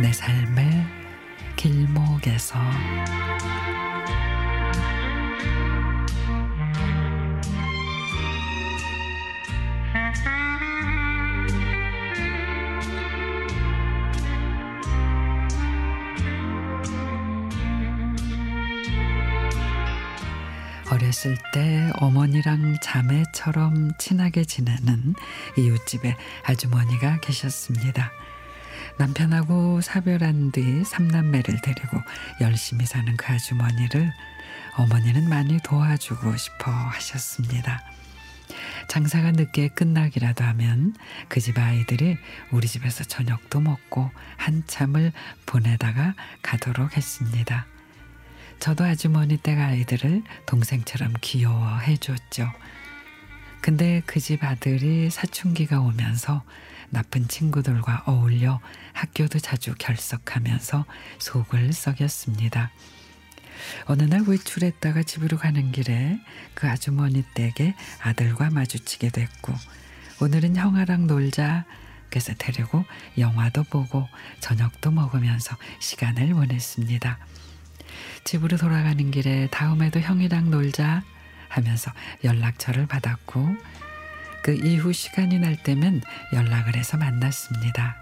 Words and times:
내 0.00 0.10
삶의 0.12 0.86
길목에서 1.56 2.58
어렸을 20.90 21.36
때 21.52 21.90
어머니랑 22.00 22.78
자매처럼 22.82 23.92
친하게 23.98 24.44
지내는 24.44 25.14
이웃집에 25.58 26.16
아주머니가 26.44 27.20
계셨습니다. 27.20 28.10
남편하고 29.00 29.80
사별한 29.80 30.52
뒤 30.52 30.84
삼남매를 30.84 31.62
데리고 31.62 31.96
열심히 32.42 32.84
사는 32.84 33.16
그 33.16 33.32
아주머니를 33.32 34.12
어머니는 34.76 35.26
많이 35.26 35.58
도와주고 35.62 36.36
싶어 36.36 36.70
하셨습니다. 36.70 37.80
장사가 38.88 39.30
늦게 39.32 39.68
끝나기라도 39.68 40.44
하면 40.44 40.94
그 41.28 41.40
집 41.40 41.58
아이들이 41.58 42.18
우리 42.50 42.68
집에서 42.68 43.02
저녁도 43.04 43.60
먹고 43.60 44.10
한참을 44.36 45.12
보내다가 45.46 46.14
가도록 46.42 46.94
했습니다. 46.94 47.64
저도 48.58 48.84
아주머니 48.84 49.38
댁 49.38 49.58
아이들을 49.58 50.22
동생처럼 50.44 51.14
귀여워해 51.22 51.96
줬죠. 51.96 52.52
근데 53.60 54.02
그 54.06 54.20
집 54.20 54.44
아들이 54.44 55.10
사춘기가 55.10 55.80
오면서 55.80 56.42
나쁜 56.90 57.28
친구들과 57.28 58.04
어울려 58.06 58.60
학교도 58.92 59.38
자주 59.38 59.74
결석하면서 59.78 60.84
속을 61.18 61.72
썩였습니다. 61.72 62.70
어느 63.86 64.02
날 64.04 64.22
외출했다가 64.26 65.02
집으로 65.02 65.36
가는 65.36 65.70
길에 65.72 66.18
그 66.54 66.68
아주머니 66.68 67.24
댁에 67.34 67.74
아들과 68.02 68.50
마주치게 68.50 69.10
됐고 69.10 69.54
오늘은 70.20 70.56
형아랑 70.56 71.06
놀자 71.06 71.64
그래서 72.08 72.32
데리고 72.36 72.84
영화도 73.18 73.64
보고 73.64 74.08
저녁도 74.40 74.90
먹으면서 74.90 75.56
시간을 75.80 76.34
보냈습니다. 76.34 77.18
집으로 78.24 78.56
돌아가는 78.56 79.10
길에 79.10 79.48
다음에도 79.50 80.00
형이랑 80.00 80.50
놀자 80.50 81.02
하면서 81.50 81.92
연락처를 82.24 82.86
받았고 82.86 83.56
그 84.42 84.54
이후 84.54 84.92
시간이 84.92 85.38
날 85.38 85.56
때면 85.56 86.00
연락을 86.32 86.76
해서 86.76 86.96
만났습니다. 86.96 87.96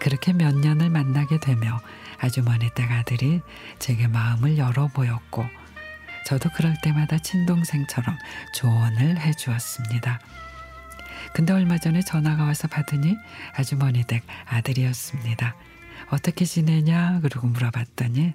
그렇게 0.00 0.32
몇 0.32 0.54
년을 0.54 0.88
만나게 0.90 1.38
되며 1.40 1.80
아주머니 2.18 2.70
댁 2.74 2.90
아들이 2.90 3.42
제게 3.78 4.06
마음을 4.06 4.56
열어 4.56 4.88
보였고 4.88 5.44
저도 6.26 6.48
그럴 6.56 6.74
때마다 6.82 7.18
친동생처럼 7.18 8.16
조언을 8.54 9.18
해 9.18 9.32
주었습니다. 9.34 10.20
근데 11.34 11.52
얼마 11.52 11.78
전에 11.78 12.00
전화가 12.00 12.44
와서 12.44 12.68
받으니 12.68 13.16
아주머니 13.54 14.04
댁 14.04 14.24
아들이었습니다. 14.46 15.54
어떻게 16.10 16.44
지내냐? 16.44 17.20
그러고 17.20 17.46
물어봤더니 17.48 18.34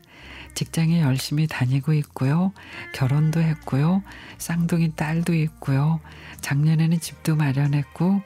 직장에 0.56 1.02
열심히 1.02 1.48
다니고 1.48 1.94
있고요. 1.94 2.52
결혼도 2.94 3.40
했고요. 3.42 4.04
쌍둥이 4.38 4.96
딸도 4.96 5.34
있고요. 5.36 6.00
작년에는 6.42 7.00
집도 7.00 7.36
마련했고 7.36 8.22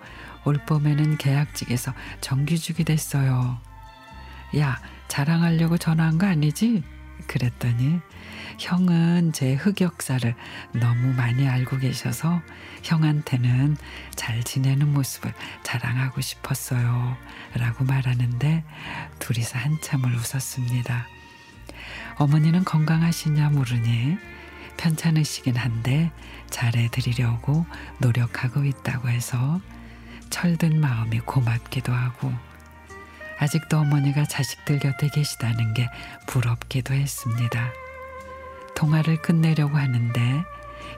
올 0.45 0.57
봄에는 0.65 1.17
계약직에서 1.17 1.93
정규직이 2.21 2.83
됐어요. 2.83 3.59
야, 4.57 4.79
자랑하려고 5.07 5.77
전화한 5.77 6.17
거 6.17 6.27
아니지? 6.27 6.83
그랬더니 7.27 7.99
형은 8.59 9.33
제 9.33 9.55
흑역사를 9.55 10.35
너무 10.73 11.13
많이 11.13 11.47
알고 11.47 11.79
계셔서 11.79 12.41
형한테는 12.83 13.77
잘 14.15 14.43
지내는 14.43 14.93
모습을 14.93 15.33
자랑하고 15.63 16.21
싶었어요. 16.21 17.17
라고 17.55 17.83
말하는데 17.83 18.63
둘이서 19.19 19.57
한참을 19.57 20.13
웃었습니다. 20.15 21.07
어머니는 22.17 22.63
건강하시냐 22.63 23.49
물으니 23.49 24.17
편찮으시긴 24.77 25.55
한데 25.55 26.11
잘해드리려고 26.49 27.65
노력하고 27.99 28.65
있다고 28.65 29.09
해서 29.09 29.59
철든 30.29 30.79
마음이 30.79 31.19
고맙기도 31.19 31.93
하고 31.93 32.31
아직도 33.39 33.77
어머니가 33.77 34.25
자식들 34.25 34.79
곁에 34.79 35.09
계시다는 35.09 35.73
게 35.73 35.89
부럽기도 36.27 36.93
했습니다. 36.93 37.71
통화를 38.75 39.21
끝내려고 39.21 39.77
하는데 39.77 40.43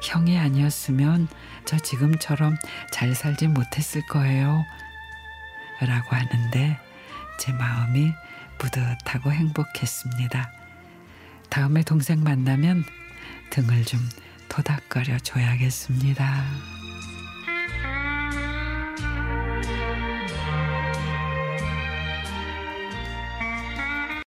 형이 0.02 0.38
아니었으면 0.38 1.28
저 1.66 1.78
지금처럼 1.78 2.58
잘 2.92 3.16
살지 3.16 3.48
못했을 3.48 4.02
거예요. 4.08 4.64
라고 5.82 6.16
하는데 6.16 6.80
제 7.40 7.52
마음이 7.52 8.14
뿌듯하고 8.58 9.32
행복했습니다. 9.32 10.52
다음에 11.50 11.84
동생 11.84 12.24
만나면 12.24 12.84
등을 13.50 13.84
좀 13.86 14.00
토닥거려 14.50 15.20
줘야겠습니다. 15.20 16.75